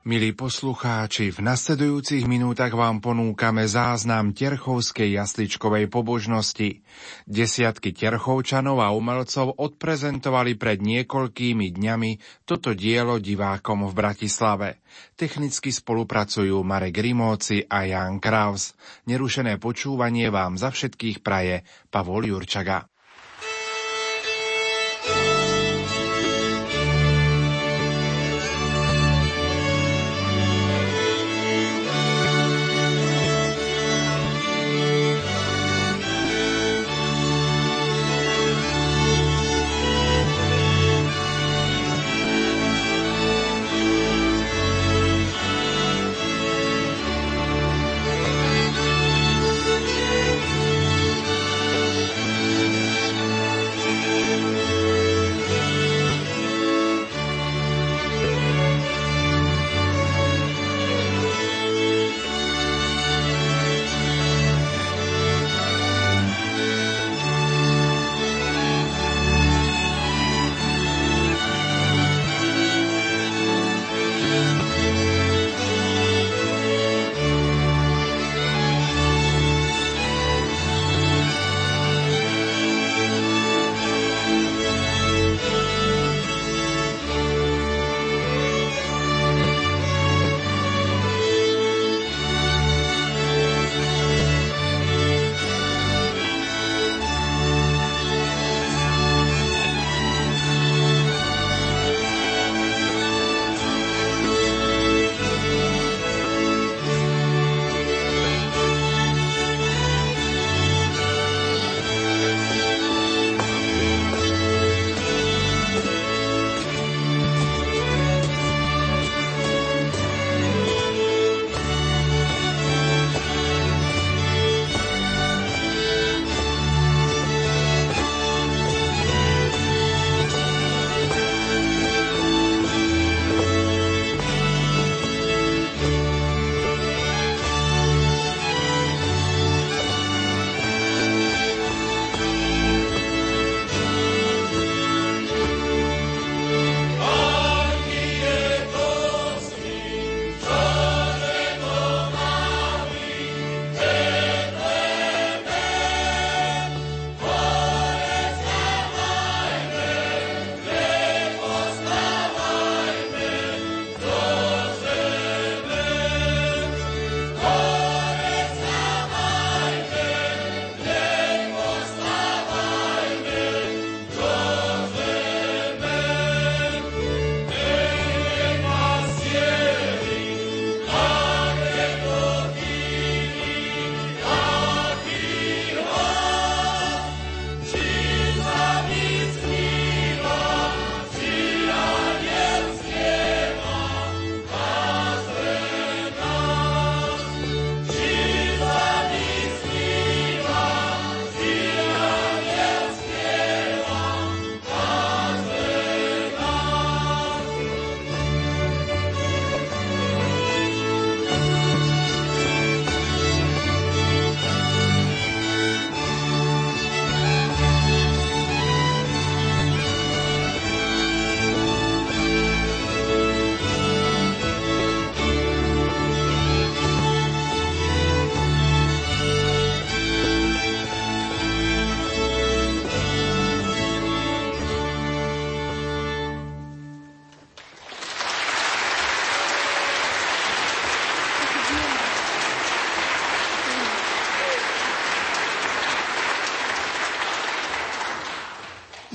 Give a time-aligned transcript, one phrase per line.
[0.00, 6.80] Milí poslucháči, v nasledujúcich minútach vám ponúkame záznam Terchovskej jasličkovej pobožnosti.
[7.28, 12.10] Desiatky Terchovčanov a umelcov odprezentovali pred niekoľkými dňami
[12.48, 14.80] toto dielo divákom v Bratislave.
[15.20, 18.72] Technicky spolupracujú Marek Rimóci a Jan Kraus.
[19.04, 21.60] Nerušené počúvanie vám za všetkých praje
[21.92, 22.88] Pavol Jurčaga.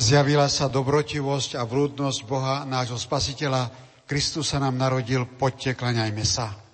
[0.05, 3.73] Zjavila sa dobrotivosť a vrúdnosť Boha, nášho spasiteľa.
[4.05, 6.64] Kristus sa nám narodil, poďte, klaňajme sa.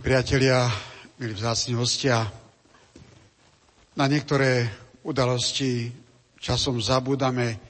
[0.00, 0.64] Milí priatelia,
[1.20, 2.24] milí vzácni hostia,
[4.00, 4.64] na niektoré
[5.04, 5.92] udalosti
[6.40, 7.60] časom zabúdame,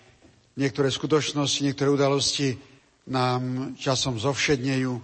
[0.55, 2.55] niektoré skutočnosti, niektoré udalosti
[3.11, 4.95] nám časom zovšednejú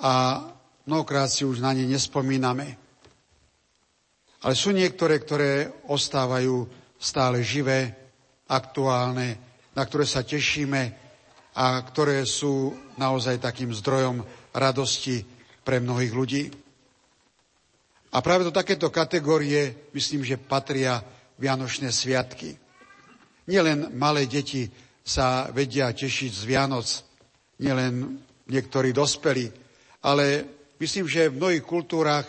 [0.00, 0.12] a
[0.88, 2.80] mnohokrát si už na ne nespomíname.
[4.40, 6.64] Ale sú niektoré, ktoré ostávajú
[6.96, 7.92] stále živé,
[8.48, 9.36] aktuálne,
[9.76, 10.96] na ktoré sa tešíme
[11.60, 14.24] a ktoré sú naozaj takým zdrojom
[14.56, 15.28] radosti
[15.62, 16.42] pre mnohých ľudí.
[18.12, 21.00] A práve do takéto kategórie myslím, že patria
[21.40, 22.54] Vianočné sviatky.
[23.48, 24.68] Nielen malé deti
[25.02, 26.86] sa vedia tešiť z Vianoc,
[27.58, 29.50] nielen niektorí dospelí,
[30.04, 30.46] ale
[30.78, 32.26] myslím, že v mnohých kultúrach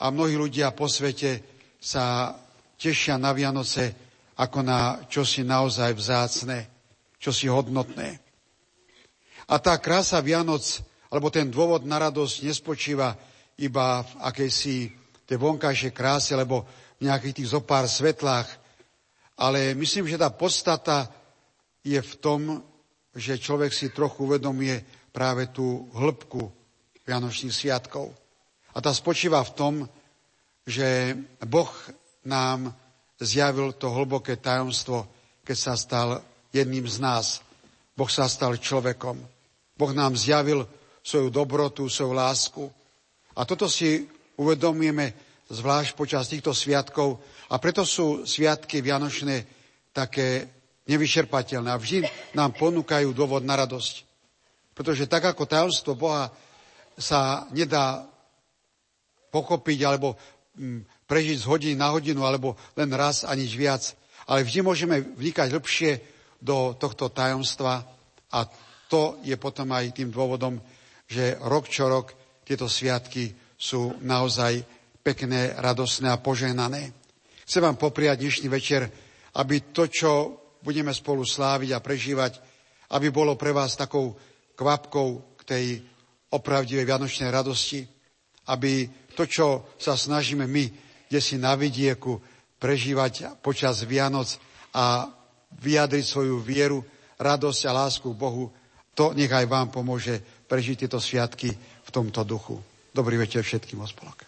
[0.00, 1.40] a mnohí ľudia po svete
[1.80, 2.36] sa
[2.76, 3.92] tešia na Vianoce
[4.40, 6.58] ako na čosi naozaj vzácne,
[7.20, 8.16] čosi hodnotné.
[9.52, 10.64] A tá krása Vianoc
[11.10, 13.18] alebo ten dôvod na radosť nespočíva
[13.58, 14.76] iba v akejsi
[15.26, 16.64] tej vonkajšej kráse, alebo
[17.02, 18.48] v nejakých tých zopár svetlách,
[19.40, 21.08] ale myslím, že tá podstata
[21.80, 22.40] je v tom,
[23.16, 26.52] že človek si trochu uvedomuje práve tú hĺbku
[27.08, 28.14] Vianočných sviatkov.
[28.70, 29.74] A tá spočíva v tom,
[30.62, 31.70] že Boh
[32.22, 32.70] nám
[33.18, 35.08] zjavil to hlboké tajomstvo,
[35.42, 36.08] keď sa stal
[36.54, 37.26] jedným z nás.
[37.96, 39.18] Boh sa stal človekom.
[39.74, 40.68] Boh nám zjavil
[41.00, 42.64] svoju dobrotu, svoju lásku.
[43.36, 44.04] A toto si
[44.36, 45.12] uvedomujeme
[45.50, 47.18] zvlášť počas týchto sviatkov
[47.50, 49.42] a preto sú sviatky vianočné
[49.90, 50.46] také
[50.86, 52.06] nevyčerpateľné a vždy
[52.38, 54.06] nám ponúkajú dôvod na radosť.
[54.74, 56.30] Pretože tak ako tajomstvo Boha
[56.94, 58.06] sa nedá
[59.30, 60.14] pochopiť alebo
[60.58, 63.82] mm, prežiť z hodiny na hodinu alebo len raz a nič viac,
[64.30, 65.90] ale vždy môžeme vnikať hĺbšie
[66.38, 67.82] do tohto tajomstva
[68.30, 68.38] a
[68.90, 70.58] to je potom aj tým dôvodom,
[71.10, 72.14] že rok čo rok
[72.46, 74.62] tieto sviatky sú naozaj
[75.02, 76.94] pekné, radosné a požehnané.
[77.42, 78.86] Chcem vám popriať dnešný večer,
[79.34, 82.38] aby to, čo budeme spolu sláviť a prežívať,
[82.94, 84.14] aby bolo pre vás takou
[84.54, 85.64] kvapkou k tej
[86.30, 87.82] opravdivej vianočnej radosti,
[88.54, 88.86] aby
[89.18, 90.64] to, čo sa snažíme my,
[91.10, 92.22] kde si na vidieku,
[92.60, 94.38] prežívať počas Vianoc
[94.70, 95.10] a
[95.58, 96.86] vyjadriť svoju vieru,
[97.18, 98.52] radosť a lásku k Bohu,
[98.94, 102.58] to nech aj vám pomôže prežiť tieto sviatky v tomto duchu.
[102.90, 104.26] Dobrý večer všetkým ospolok.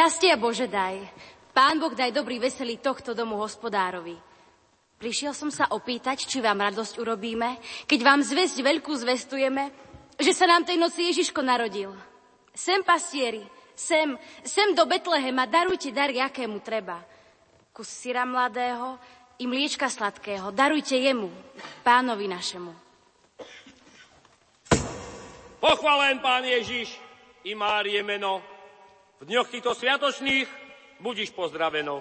[0.00, 0.96] Šťastie Bože daj.
[1.52, 4.16] Pán Boh daj dobrý veselý tohto domu hospodárovi.
[4.96, 9.68] Prišiel som sa opýtať, či vám radosť urobíme, keď vám zväzť veľkú zvestujeme,
[10.16, 11.92] že sa nám tej noci Ježiško narodil.
[12.56, 13.44] Sem pastieri,
[13.76, 17.04] sem, sem do Betlehema, darujte dar, aké mu treba.
[17.68, 18.96] Kus syra mladého
[19.36, 21.28] i mliečka sladkého, darujte jemu,
[21.84, 22.72] pánovi našemu.
[25.60, 26.88] Pochvalen pán Ježiš
[27.44, 28.59] i Márie meno.
[29.20, 30.48] V dňoch týchto sviatočných
[31.04, 32.00] budiš pozdraveno.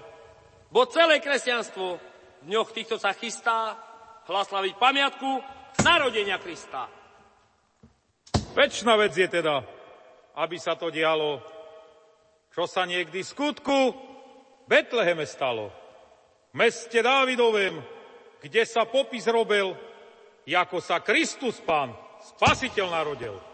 [0.72, 2.00] Bo celé kresťanstvo
[2.40, 3.76] v dňoch týchto sa chystá
[4.24, 5.28] hlaslaviť pamiatku
[5.84, 6.88] narodenia Krista.
[8.56, 9.60] Večná vec je teda,
[10.40, 11.44] aby sa to dialo,
[12.56, 13.92] čo sa niekdy skutku
[14.64, 15.76] Betleheme stalo.
[16.54, 17.84] V meste Dávidovém,
[18.40, 19.76] kde sa popis robil,
[20.48, 23.49] ako sa Kristus Pán, Spasiteľ narodil.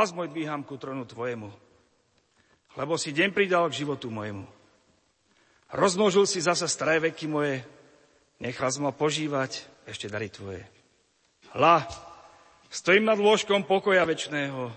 [0.00, 1.52] Hlas môj dvíham ku tronu Tvojemu,
[2.80, 4.48] lebo si deň pridal k životu mojemu.
[5.76, 7.60] Rozmnožil si zasa staré veky moje,
[8.40, 10.64] nechal ma požívať ešte dary Tvoje.
[11.52, 11.84] Hla,
[12.72, 14.72] stojím nad lôžkom pokoja večného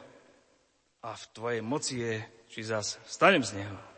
[0.99, 2.19] a v Tvojej moci je,
[2.51, 3.92] či zas stanem z neho.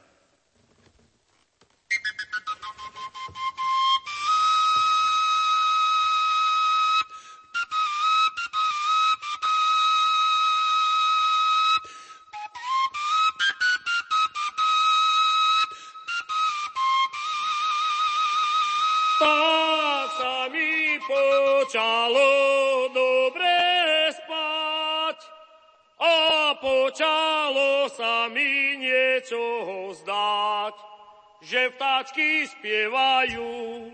[32.06, 33.90] Vtáčky spievajú,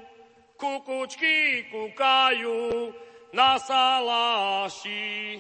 [0.60, 2.92] kukučky kukajú
[3.32, 5.40] na saláši.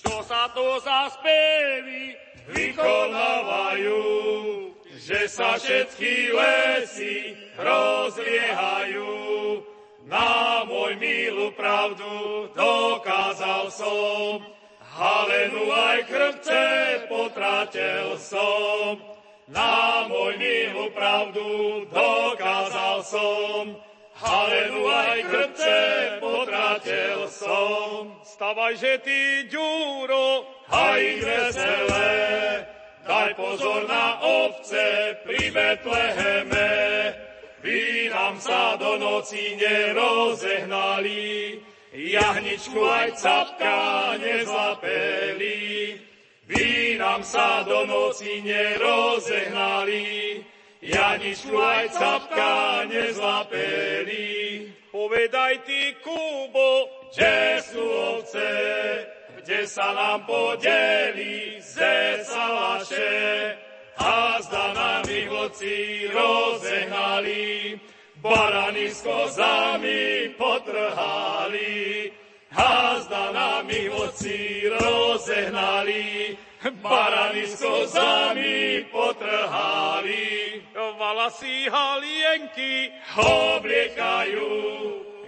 [0.00, 2.16] Čo sa to za spevy
[2.48, 4.00] vykonávajú,
[5.04, 9.12] že sa všetky lesy rozliehajú.
[10.08, 14.40] Na môj milú pravdu dokázal som,
[14.96, 16.64] halenu aj krvce
[17.12, 19.11] potratil som.
[19.52, 23.76] Na môj milú pravdu dokázal som,
[24.16, 25.80] Halenu aj krce
[26.24, 28.16] potratil som.
[28.24, 32.16] Stavaj, že ty, ďuro, aj veselé,
[33.04, 36.72] daj pozor na ovce pri Betleheme.
[37.60, 41.60] Vy nám sa do noci nerozehnali,
[41.92, 46.11] jahničku aj capka nezapeli.
[46.46, 50.42] Vy nám sa do noci nerozehnali,
[50.82, 54.66] Janičku aj capka nezlapeli.
[54.90, 58.50] Povedaj ty, Kubo, kde sú ovce,
[59.38, 63.14] kde sa nám podeli ze salaše.
[64.02, 67.78] A zda nám ich vlci rozehnali,
[68.18, 72.01] barany s kozami potrhali.
[72.52, 76.36] Házda nám ich voci rozehnali,
[76.70, 80.60] barany s kozami potrhali.
[80.76, 84.52] Valasy halienky obliekajú,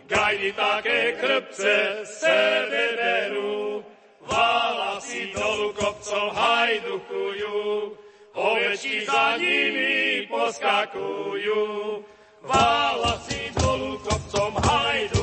[0.06, 3.80] gajdy také krpce sebe berú.
[4.24, 7.92] Valasy dolu kopcov hajdukujú,
[8.36, 11.64] ovečky za nimi poskakujú.
[12.44, 15.13] Valasy dolu kopcom hajdukujú,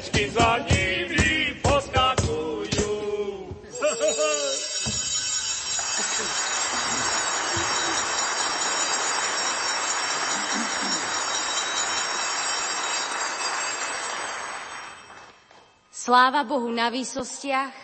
[0.00, 2.92] ovečky za nimi poskakujú.
[15.92, 17.76] Sláva Bohu na výsostiach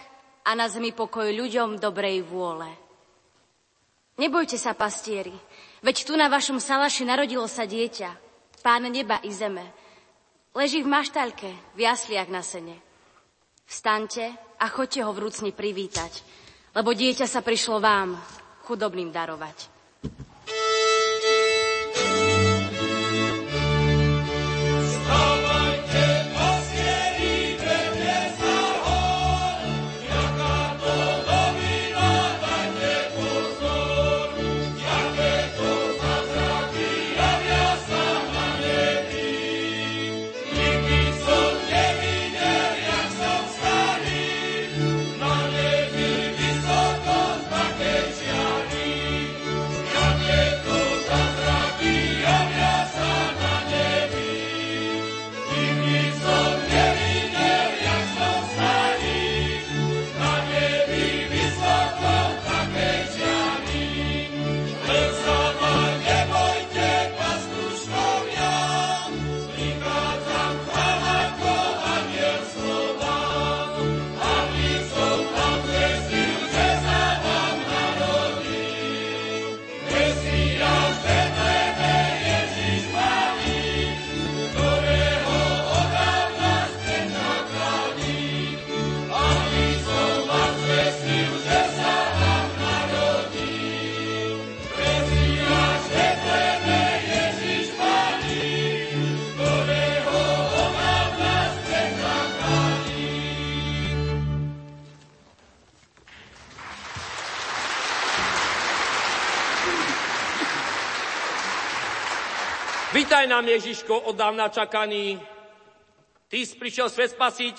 [0.49, 2.73] a na zemi pokoj ľuďom dobrej vôle.
[4.17, 5.37] Nebojte sa, pastieri,
[5.85, 8.09] veď tu na vašom salaši narodilo sa dieťa,
[8.65, 9.69] pán neba i zeme,
[10.57, 12.81] Leží v maštalke, v jasliach na sene.
[13.69, 16.25] Vstaňte a choďte ho vrúcne privítať,
[16.73, 18.17] lebo dieťa sa prišlo vám,
[18.65, 19.76] chudobným darovať.
[113.17, 115.17] Vítaj nám, Ježiško, od dávna čakaný.
[116.29, 117.57] Ty si prišiel svet spasiť,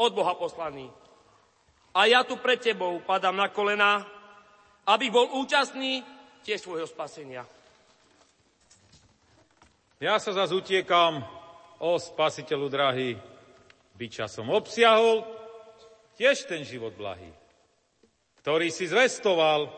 [0.00, 0.88] od Boha poslaný.
[1.92, 4.00] A ja tu pred tebou padám na kolena,
[4.88, 6.00] aby bol účastný
[6.40, 7.44] tiež svojho spasenia.
[10.00, 11.20] Ja sa zase utiekam,
[11.84, 13.20] o spasiteľu drahý,
[14.00, 15.20] by časom obsiahol
[16.16, 17.28] tiež ten život blahý,
[18.40, 19.68] ktorý si zvestoval,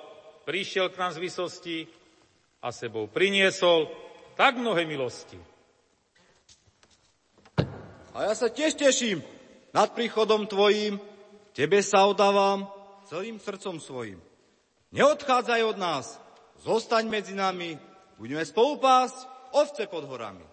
[0.47, 1.79] prišiel k nám z vysosti
[2.62, 4.06] a sebou priniesol
[4.37, 5.40] tak mnohé milosti.
[8.16, 9.20] A ja sa tiež teším
[9.72, 11.01] nad príchodom Tvojím,
[11.57, 12.68] Tebe sa odávam
[13.09, 14.20] celým srdcom svojim.
[14.92, 16.20] Neodchádzaj od nás,
[16.61, 17.81] zostaň medzi nami,
[18.20, 19.25] budeme spolupásť
[19.57, 20.44] ovce pod horami.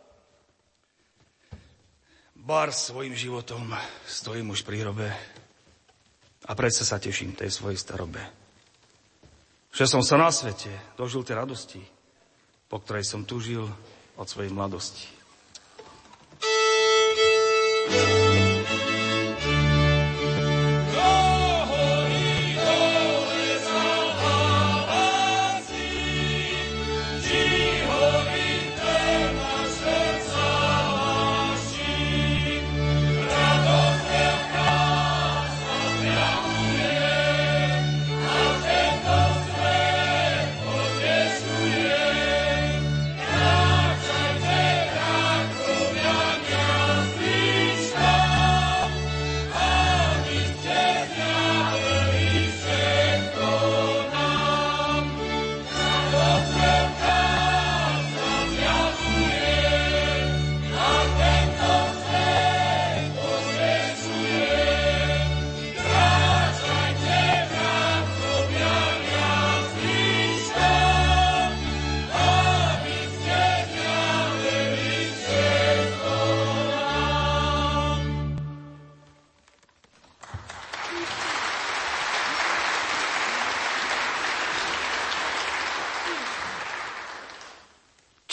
[2.40, 3.72] Bar svojim životom
[4.08, 5.08] stojím už pri hrobe
[6.44, 8.20] a predsa sa teším tej svojej starobe.
[9.72, 11.84] Že som sa na svete dožil tej radosti,
[12.74, 13.70] po ktorej som tužil
[14.18, 15.06] od svojej mladosti.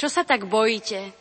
[0.00, 1.12] Čo sa tak bojíte?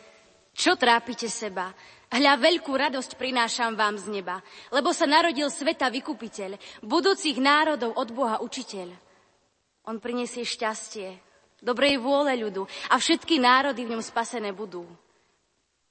[0.56, 1.68] Čo trápite seba?
[2.08, 4.40] Hľa veľkú radosť prinášam vám z neba,
[4.72, 8.88] lebo sa narodil sveta vykupiteľ, budúcich národov od Boha učiteľ.
[9.84, 11.12] On prinesie šťastie,
[11.60, 14.88] dobrej vôle ľudu a všetky národy v ňom spasené budú.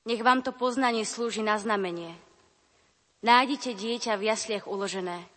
[0.10, 2.17] Nech vám to poznanie slúži na znamenie.
[3.21, 5.30] Nájdite dieťa v jasliach uložené.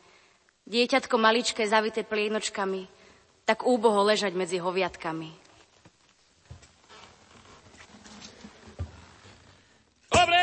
[0.65, 2.89] Dieťatko maličké zavité plienočkami,
[3.45, 5.43] tak úboho ležať medzi hoviatkami.
[10.13, 10.39] Dobre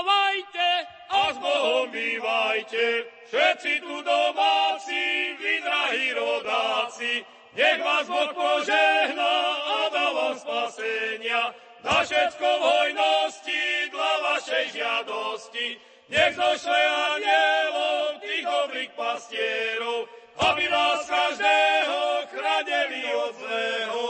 [0.00, 0.70] sa mávajte
[1.12, 7.12] a s Bohom bývajte, všetci tu domáci, vy drahí rodáci,
[7.52, 11.52] nech vás Boh požehná a dá vám spasenia,
[11.84, 15.66] na všetko hojnosti, dla vašej žiadosti,
[16.08, 16.80] nech zošle
[17.12, 20.08] anielov tých dobrých pastierov,
[20.40, 22.00] aby nás každého
[22.32, 24.04] chránili od zlého.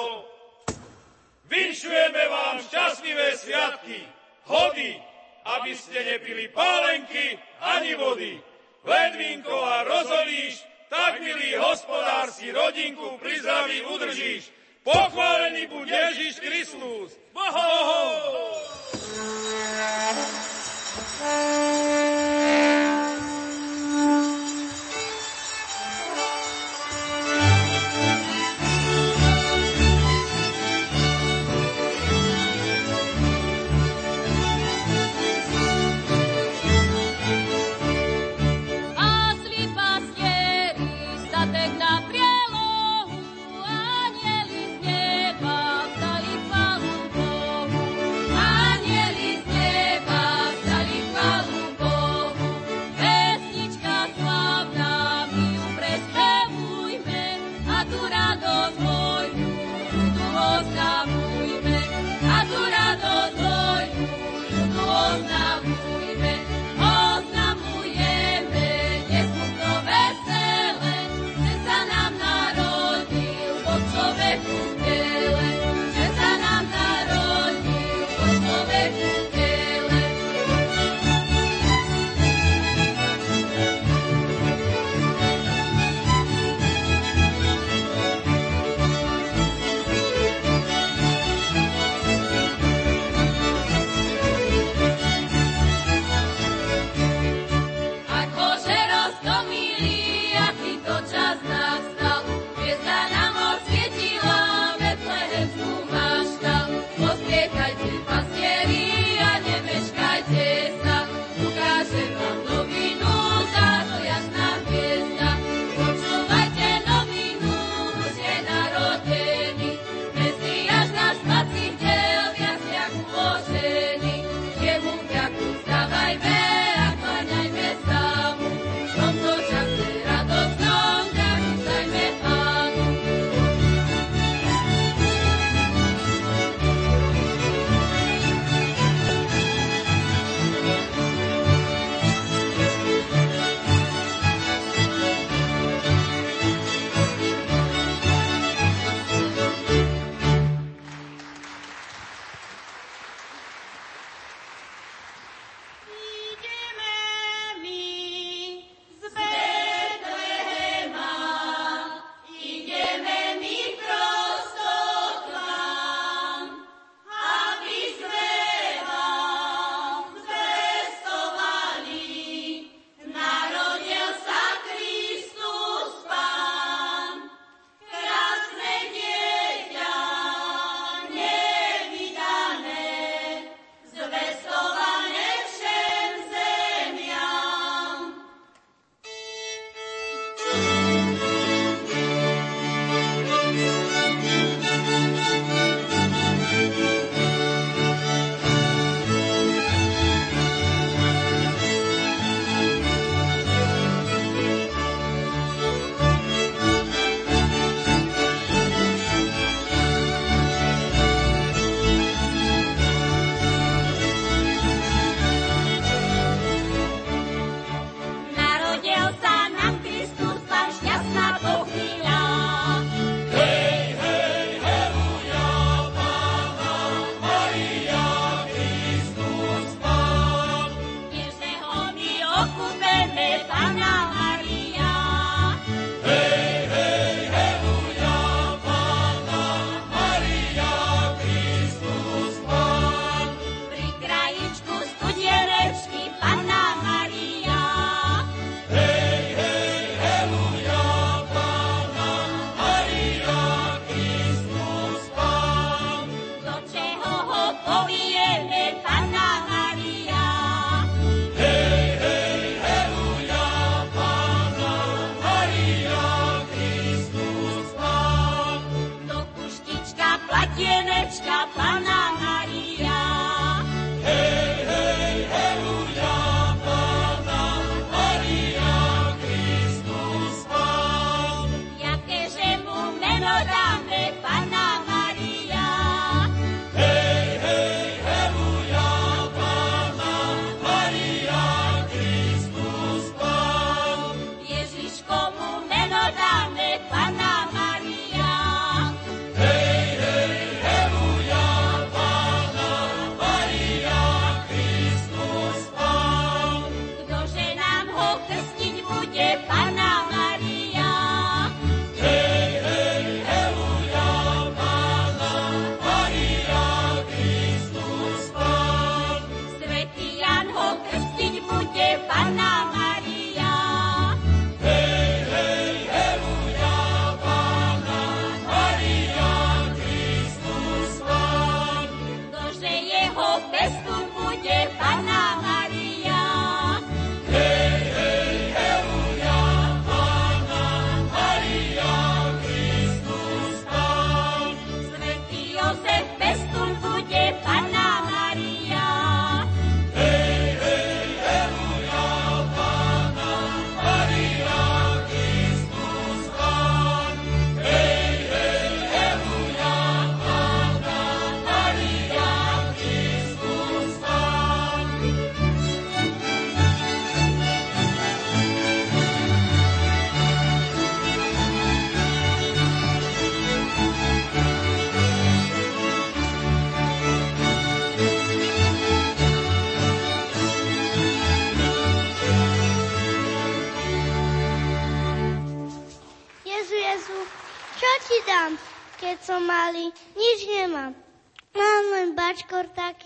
[1.50, 4.06] Vyšujeme vám šťastlivé sviatky,
[4.46, 5.09] hody,
[5.58, 8.38] aby ste nepili pálenky ani vody.
[8.84, 14.50] Ledvinko a rozolíš, tak milý hospodár si rodinku pri zdraví udržíš.
[14.80, 17.18] Pochválený buď Ježiš Kristus.
[17.36, 17.68] Boho!
[21.20, 21.79] som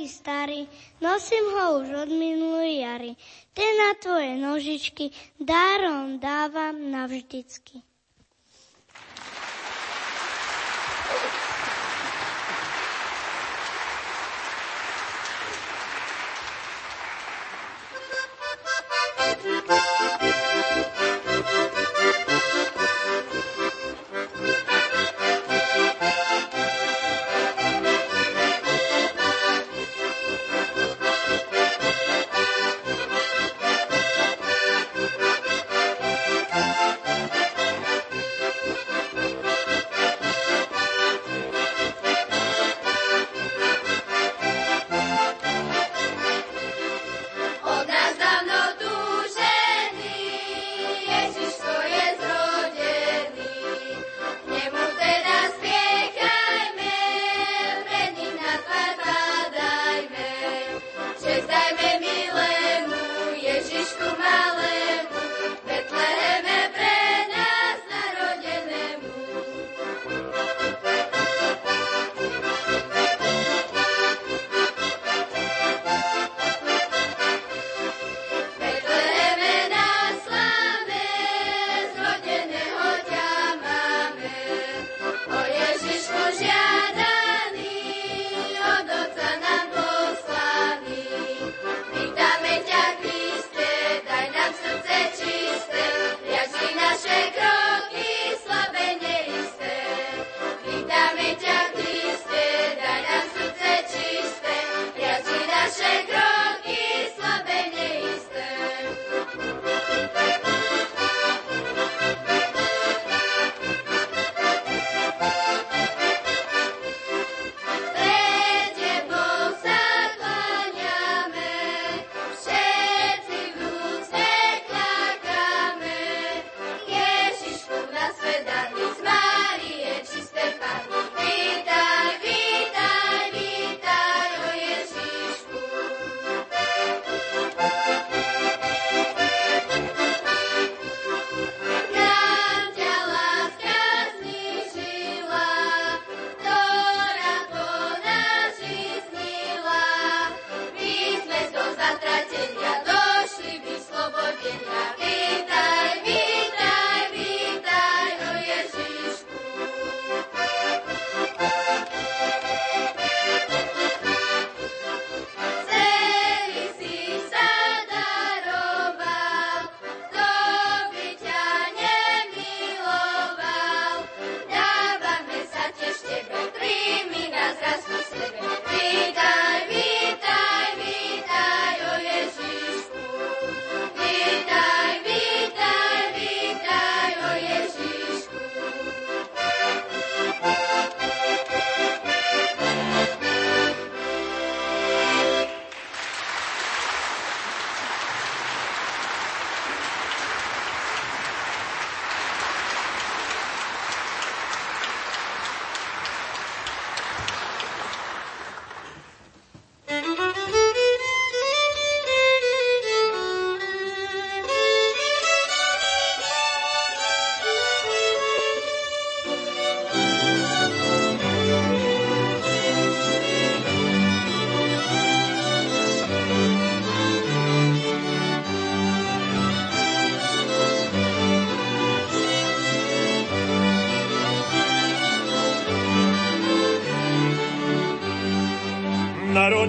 [0.04, 0.68] taký starý,
[1.00, 3.12] nosím ho už od minulej jary.
[3.56, 7.80] Ten na tvoje nožičky dárom dávam navždycky.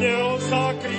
[0.06, 0.96] Czas na niebo.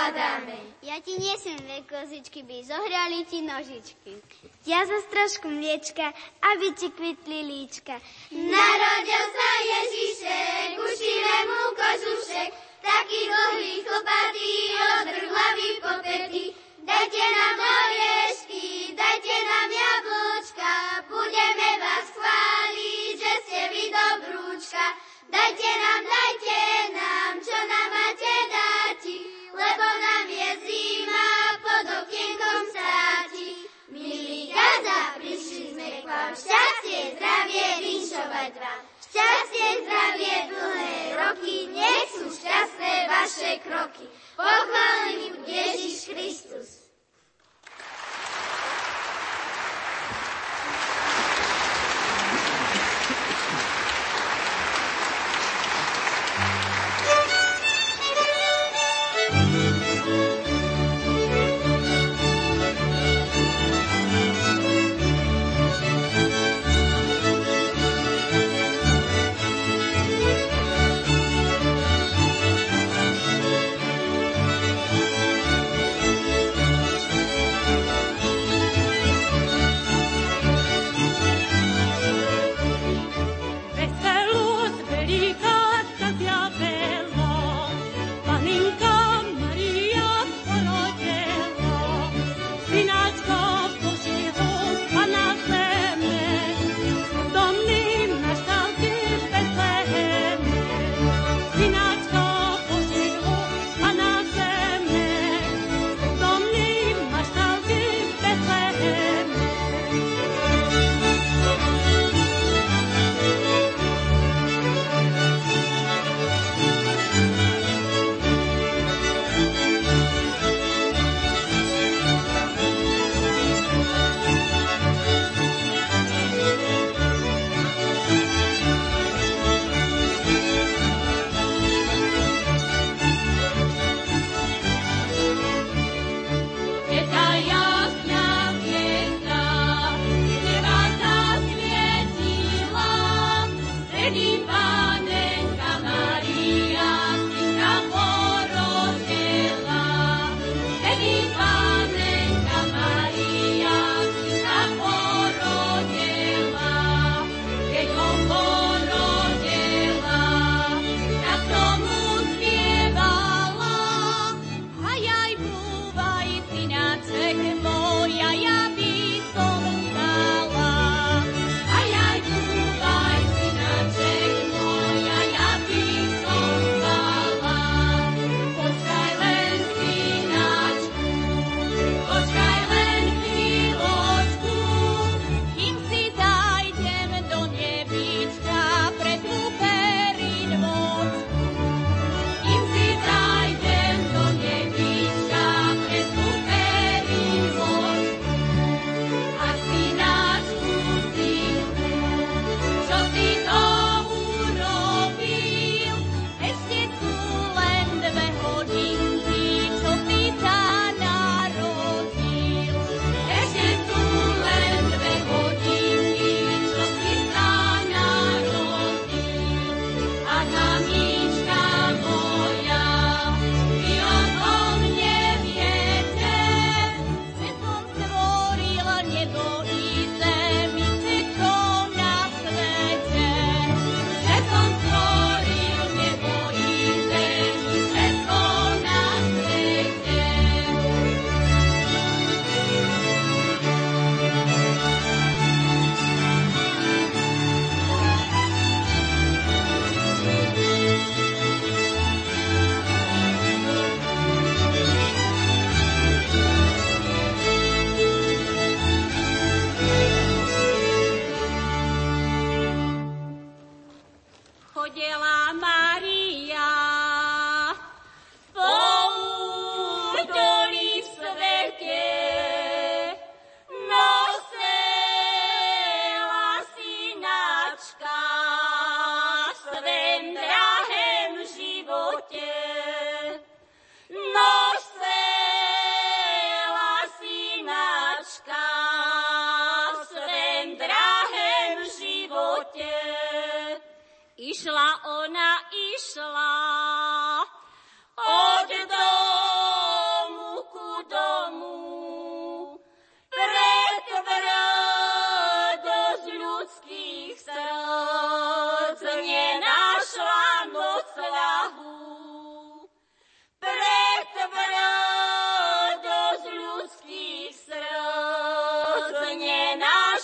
[0.00, 0.56] Skladáme.
[0.80, 4.16] Ja ti nesiem dve kozičky, by zohriali ti nožičky.
[4.64, 8.00] Ja za trošku mliečka, aby ti kvitli líčka.
[8.32, 16.44] Narodil sa Ježišek, ušíme mu kožušek, taký dlhý chlpatý, od hlavy po pety.
[16.80, 20.72] Dajte nám oriešky, dajte nám jablčka,
[21.12, 24.84] budeme vás chváliť, že ste vy dobrúčka.
[25.28, 26.60] Dajte nám, dajte
[26.96, 31.28] nám, čo nám máte dáti, lebo nám je zima
[31.60, 33.68] pod okienkom státi.
[33.92, 38.82] Milí gaza, prišli sme k vám, šťastie, zdravie, vinšovať vám.
[39.04, 44.06] Šťastie, zdravie, dlhé roky, nech sú šťastné vaše kroky.
[44.38, 46.89] Pochválený Ježiš Kristus.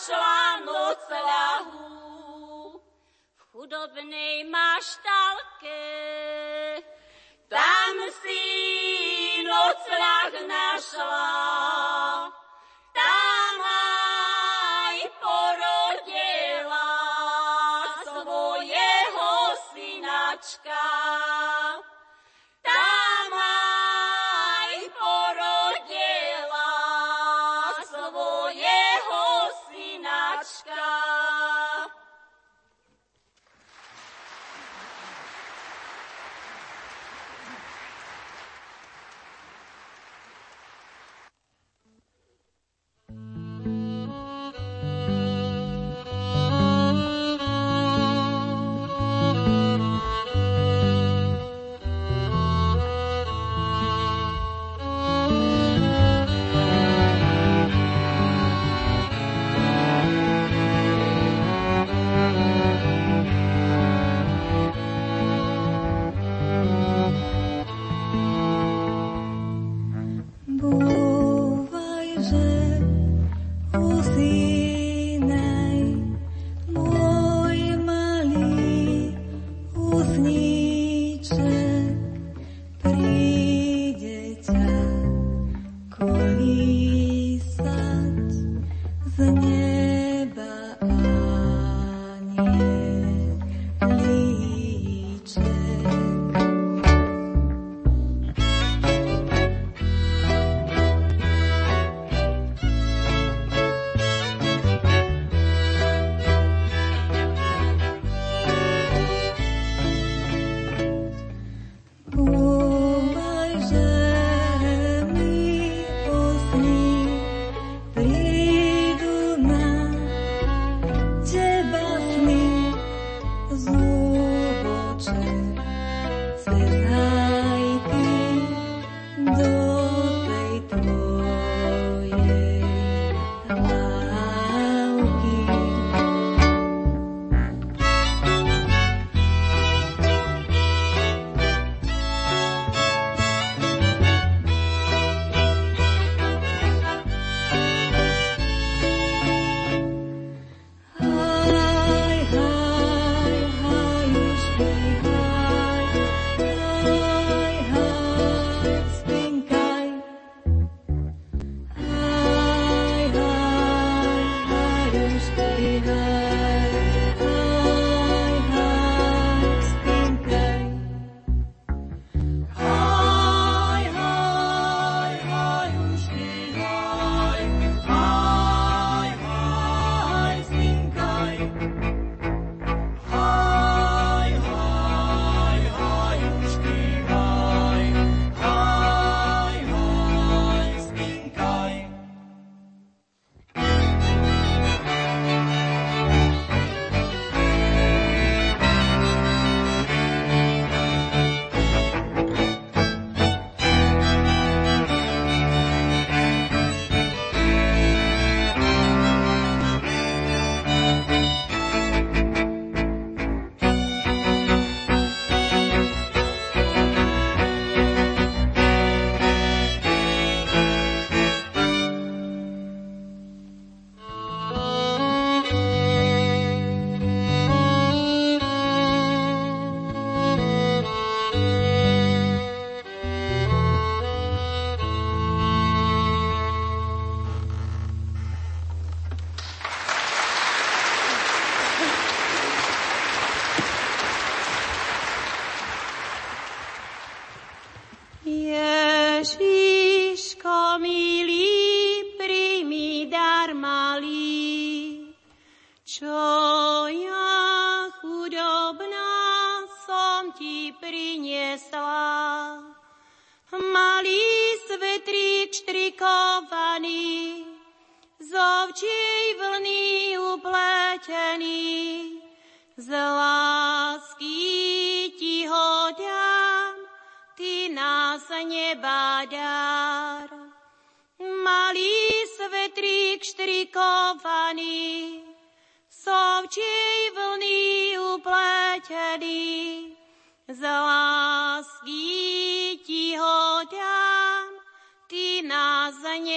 [0.07, 5.83] našla noc ľahu v chudobnej maštalke.
[7.51, 8.47] Tam si
[9.43, 9.83] noc
[10.47, 11.27] našla,
[12.95, 16.91] tam aj porodila
[18.07, 19.35] svojho
[19.75, 20.96] synačka.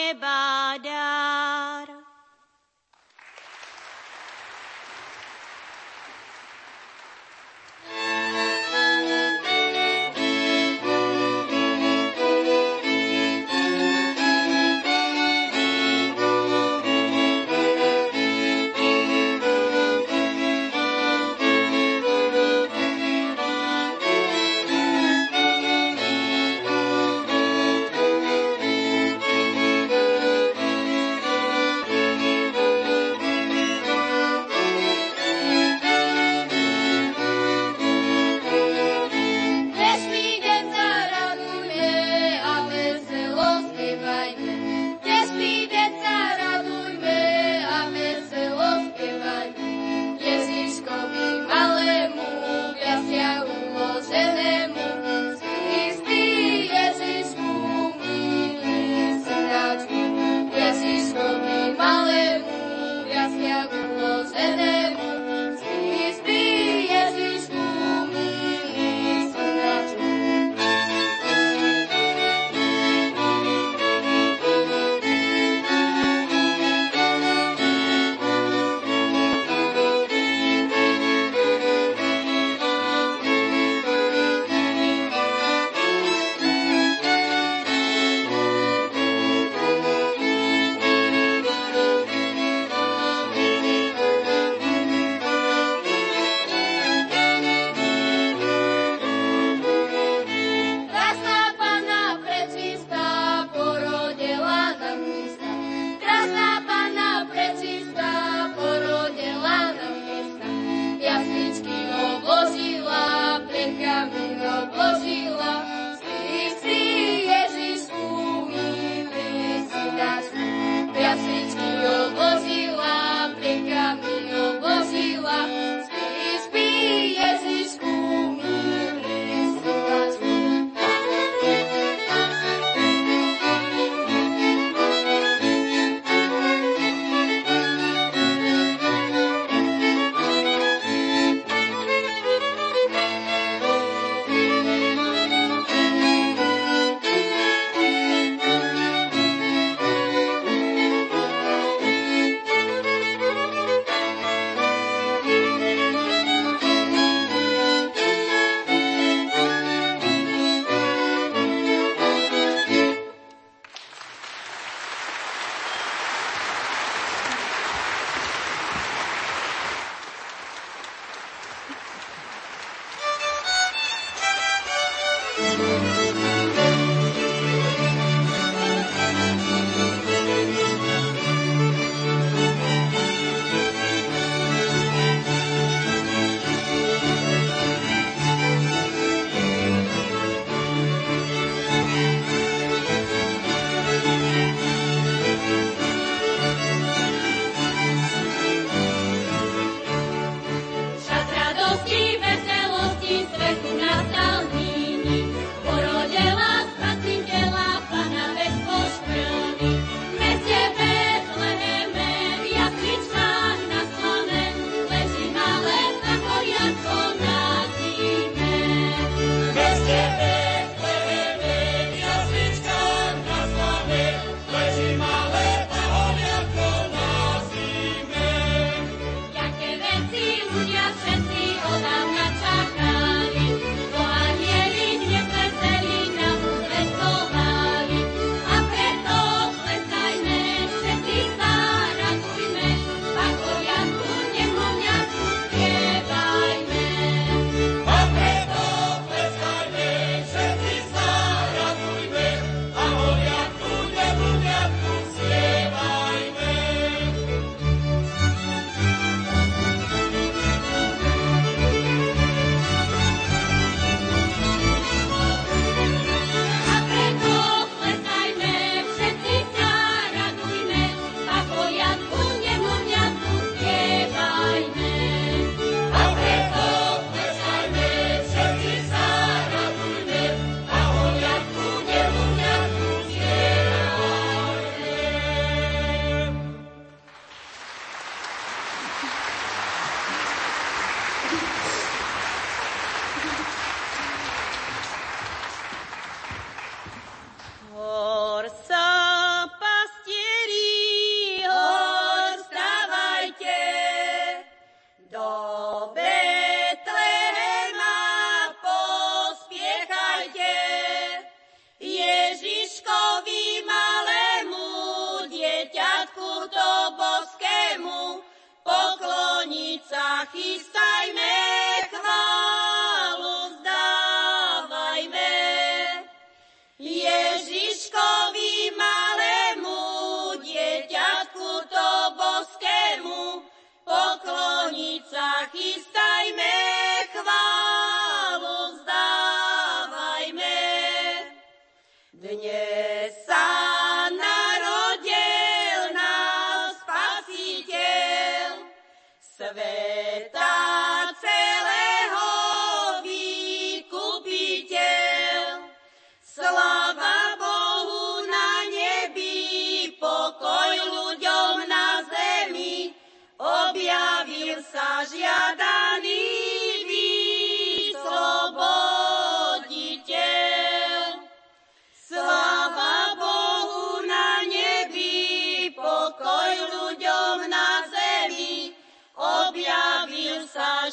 [0.09, 0.78] Neba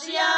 [0.07, 0.36] sa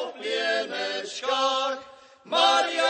[0.00, 1.80] opie
[2.24, 2.89] Maria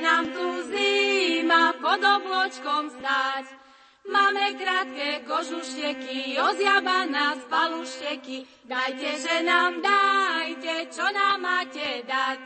[0.00, 3.66] nám tu zima pod obločkom stať,
[4.06, 12.40] Máme krátke kožušteky, ozjabaná z palušteky, dajte, že nám dajte, čo nám máte dať.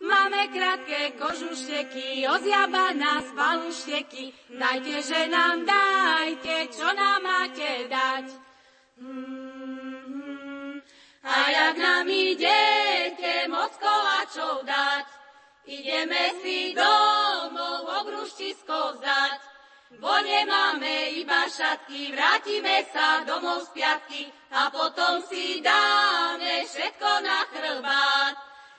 [0.00, 4.24] Máme krátke kožušteky, ozjabaná z palušteky,
[4.56, 8.26] dajte, že nám dajte, čo nám máte dať.
[8.96, 10.80] Mm-hmm.
[11.28, 15.15] A jak nám idete moc koláčov dať,
[15.66, 19.40] Ideme si domov obruštisko vzdať,
[19.98, 24.22] bo nemáme iba šatky, vrátime sa domov z piatky
[24.54, 28.34] a potom si dáme všetko na chrbát.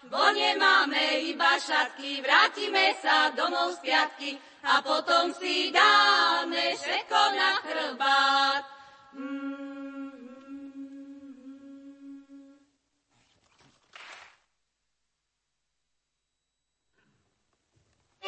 [0.07, 4.31] Bo nemáme iba šatky, vrátime sa domov z piatky
[4.63, 8.63] a potom si dáme všetko na chrbát.
[9.11, 9.56] Mm.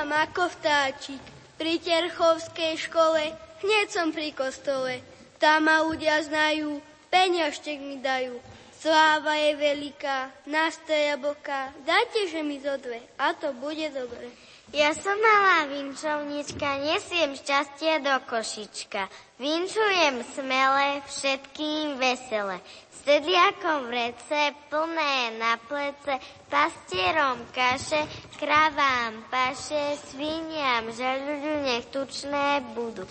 [0.00, 1.20] spievam ako vtáčik.
[1.60, 5.04] Pri Terchovskej škole, hneď som pri kostole.
[5.36, 6.80] Tam ma ľudia znajú,
[7.12, 8.40] peňažtek mi dajú.
[8.80, 14.24] Sláva je veľká, nastoja boka, dajte, že mi zo dve, a to bude dobre.
[14.72, 19.04] Ja som malá vinčovnička, nesiem šťastie do košička.
[19.36, 22.56] Vinčujem smele, všetkým vesele.
[23.00, 26.20] Sedliakom vrece, plné na plece,
[26.52, 28.04] pastierom kaše,
[28.36, 33.08] kravám paše, sviniam žaľuďu, nech tučné budú.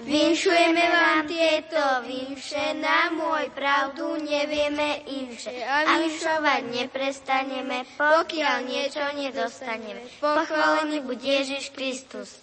[0.00, 5.52] Vinšujeme vám tieto vinše, na môj pravdu nevieme inše.
[5.64, 10.00] A vinšovať neprestaneme, pokiaľ niečo nedostaneme.
[10.20, 12.40] Pochválený buď Ježiš Kristus.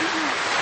[0.00, 0.59] Vytria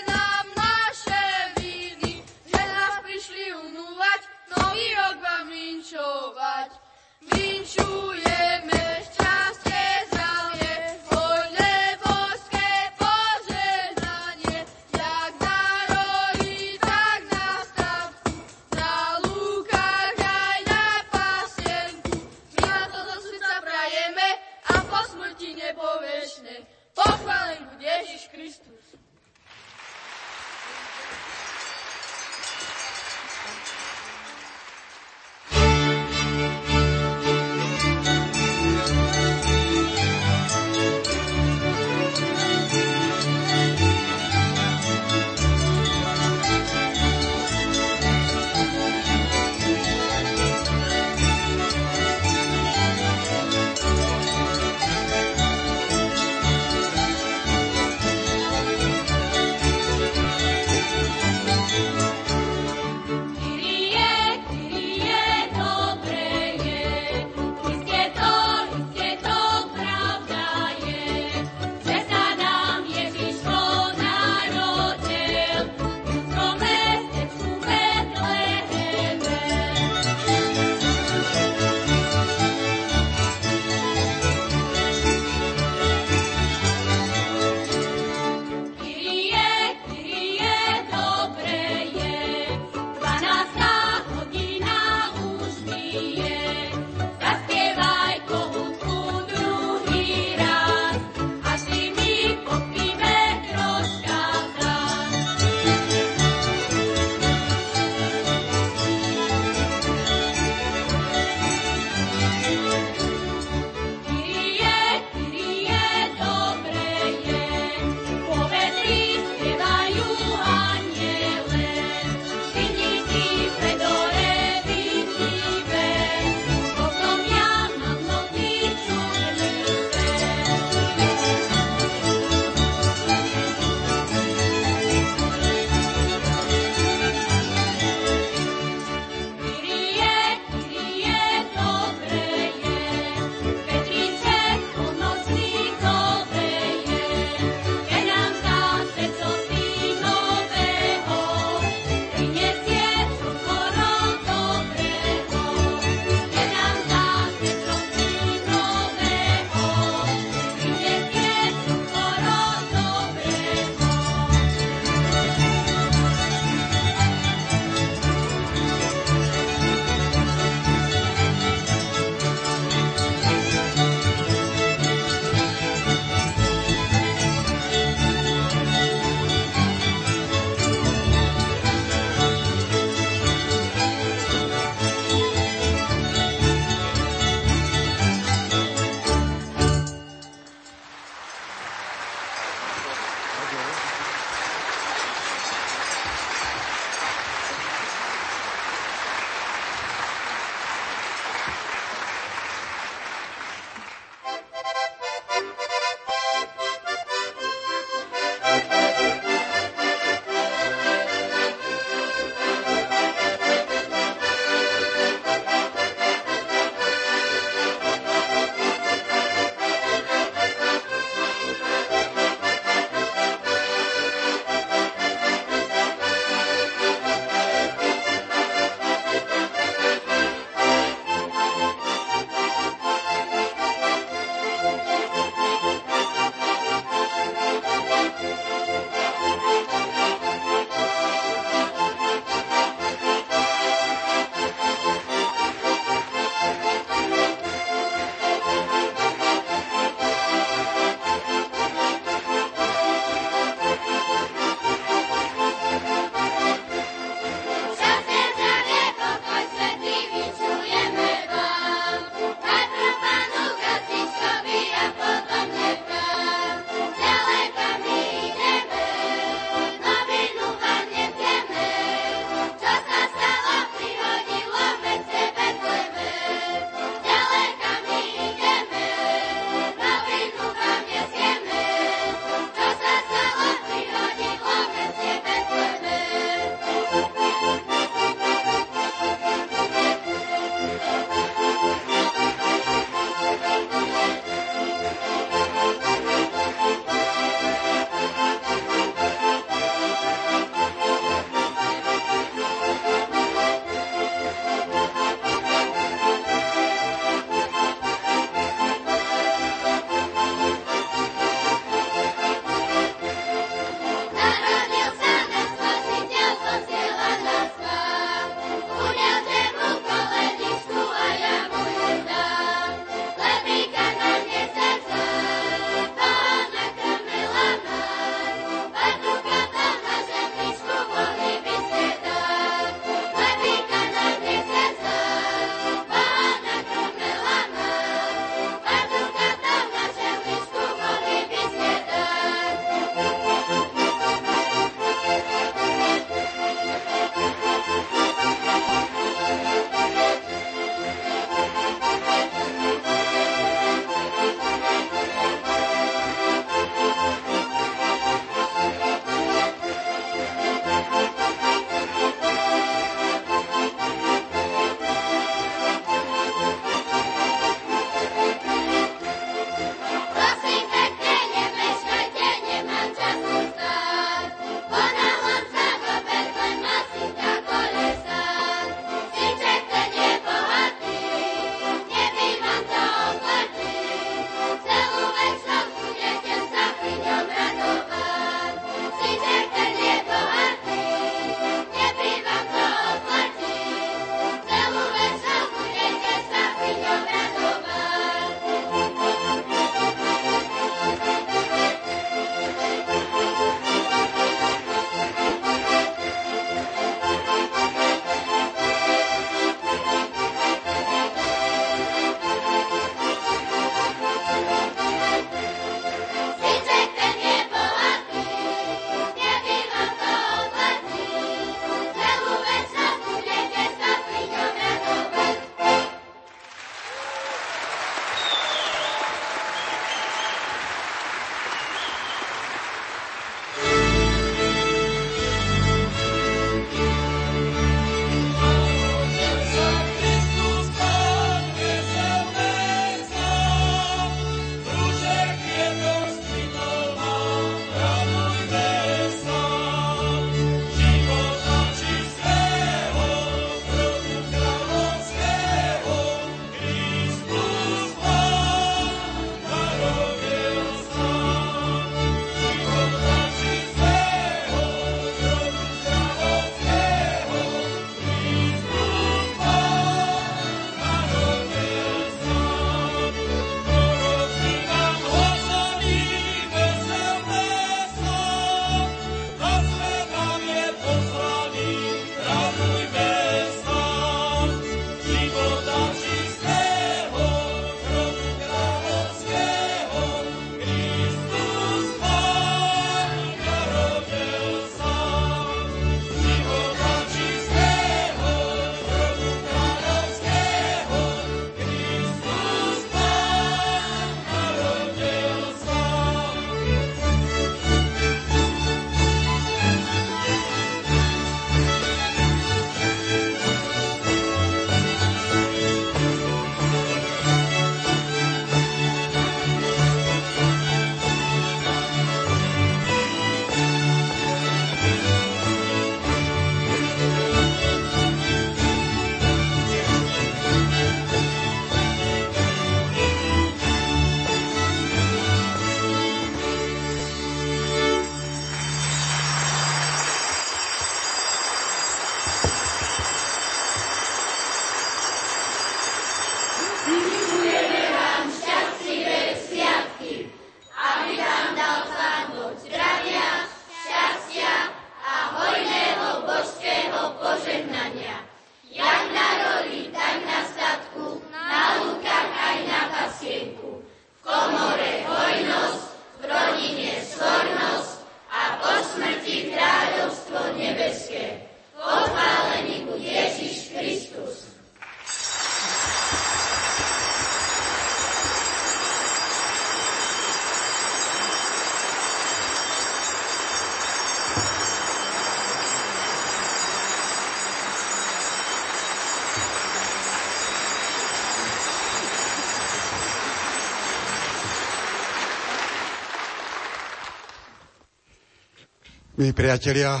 [599.20, 600.00] Milí priatelia,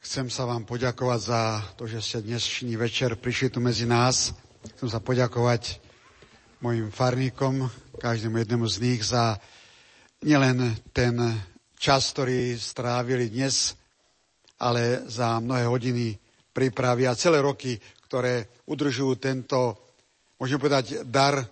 [0.00, 4.32] chcem sa vám poďakovať za to, že ste dnešný večer prišli tu medzi nás.
[4.64, 5.76] Chcem sa poďakovať
[6.64, 7.68] mojim farníkom,
[8.00, 9.36] každému jednému z nich za
[10.24, 11.20] nielen ten
[11.76, 13.76] čas, ktorý strávili dnes,
[14.56, 16.16] ale za mnohé hodiny
[16.56, 17.76] prípravy a celé roky,
[18.08, 19.76] ktoré udržujú tento,
[20.40, 21.44] môžem povedať, dar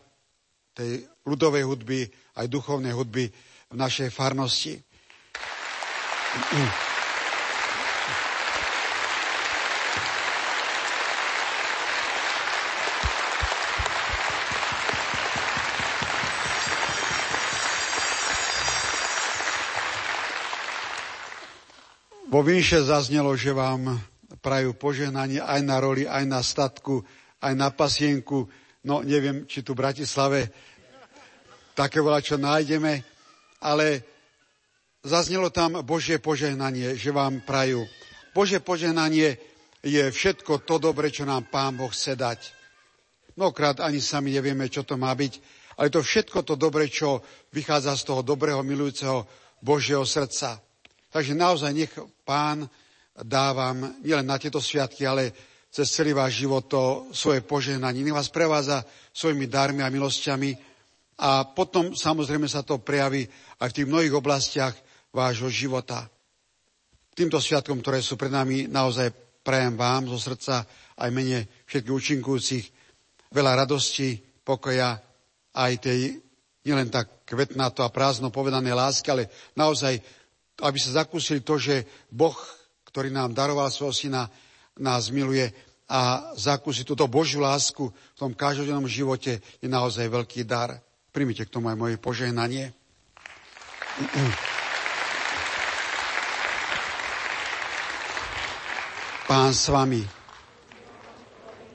[0.73, 2.09] tej ľudovej hudby,
[2.41, 3.29] aj duchovnej hudby
[3.69, 4.88] v našej farnosti.
[22.29, 23.97] Vo Vinše zaznelo, že vám
[24.45, 27.01] prajú požehnanie aj na roli, aj na statku,
[27.41, 28.45] aj na pasienku.
[28.85, 30.53] No, neviem, či tu v Bratislave
[31.73, 33.01] také veľa čo nájdeme,
[33.65, 34.18] ale
[35.03, 37.87] zaznelo tam Božie požehnanie, že vám prajú.
[38.35, 39.39] Božie požehnanie
[39.83, 42.41] je všetko to dobre, čo nám Pán Boh chce dať.
[43.39, 45.33] Mnohokrát ani sami nevieme, čo to má byť,
[45.79, 47.23] ale to všetko to dobre, čo
[47.55, 49.23] vychádza z toho dobrého, milujúceho
[49.63, 50.59] Božieho srdca.
[51.09, 51.95] Takže naozaj nech
[52.27, 52.67] pán
[53.15, 55.31] dávam nielen na tieto sviatky, ale
[55.71, 58.03] cez celý váš život to svoje požehnanie.
[58.03, 58.83] Nech vás prevádza
[59.15, 60.51] svojimi darmi a milosťami
[61.23, 63.27] a potom samozrejme sa to prejaví
[63.63, 64.75] aj v tých mnohých oblastiach
[65.19, 66.07] vášho života.
[67.11, 69.11] Týmto sviatkom, ktoré sú pred nami, naozaj
[69.43, 70.63] prajem vám zo srdca
[70.95, 72.65] aj mene všetkých účinkujúcich
[73.35, 74.15] veľa radosti,
[74.47, 74.95] pokoja,
[75.59, 76.23] aj tej
[76.63, 79.27] nielen tak kvetnato a prázdno povedané lásky, ale
[79.59, 79.99] naozaj
[80.63, 82.35] aby sa zakúsili to, že Boh,
[82.91, 84.27] ktorý nám daroval svojho syna,
[84.79, 85.51] nás miluje
[85.89, 90.79] a zakúsiť túto Božiu lásku v tom každodennom živote je naozaj veľký dar.
[91.15, 92.75] Primite k tomu aj moje požehnanie.
[99.29, 100.09] Pán s vami.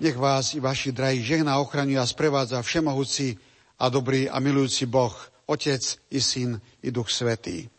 [0.02, 3.38] Nech vás i vaši drahí žehna ochraňuje a sprevádza všemohúci
[3.78, 5.14] a dobrý a milujúci Boh,
[5.46, 7.70] Otec i Syn i Duch Svetý.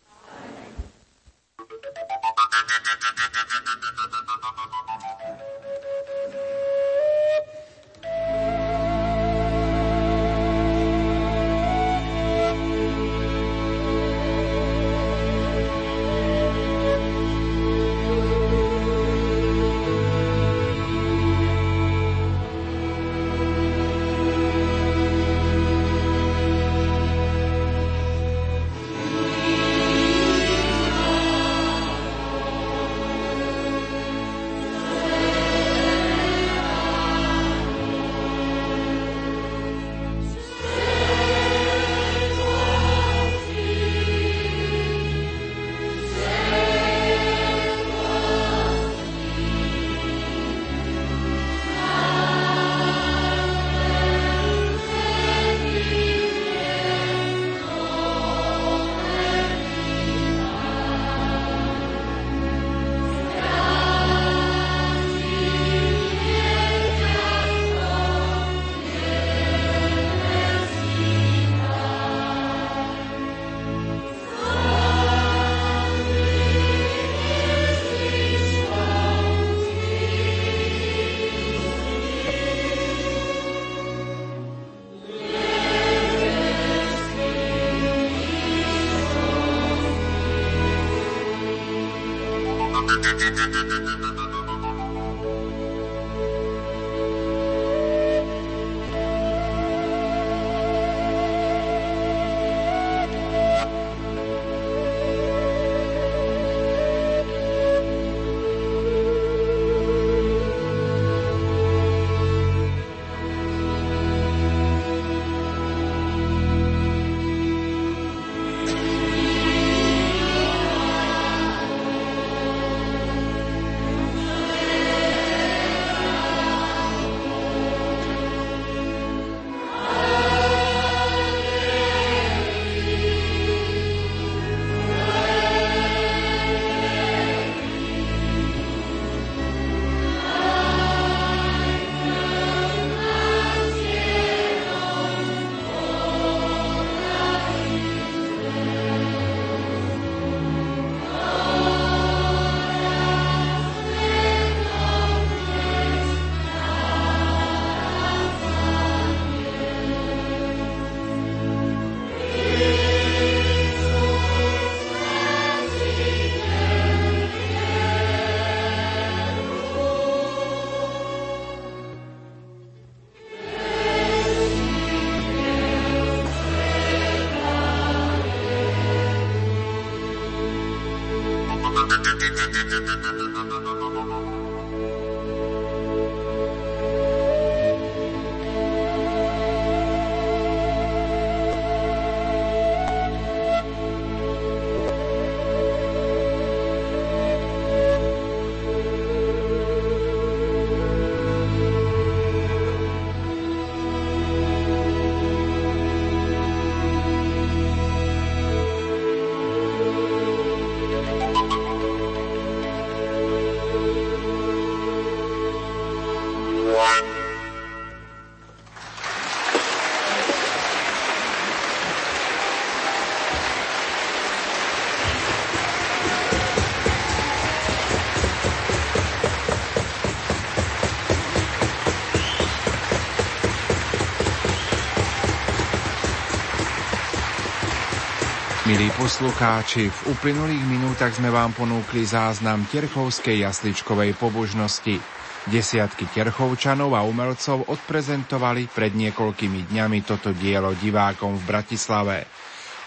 [239.05, 244.97] Poslucháči, v uplynulých minútach sme vám ponúkli záznam Terchovskej jasličkovej pobožnosti.
[245.45, 252.25] Desiatky Terchovčanov a umelcov odprezentovali pred niekoľkými dňami toto dielo divákom v Bratislave.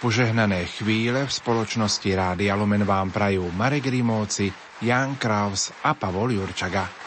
[0.02, 4.50] Požehnané chvíle v spoločnosti Rádia Lumen vám prajú Marek Rimóci,
[4.82, 7.07] Jan Kraus a Pavol Jurčaga.